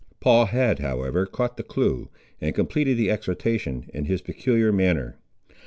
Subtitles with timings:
[0.19, 2.09] Paul had however caught the clue
[2.41, 5.19] and completed the exhortation, in his peculiar manner.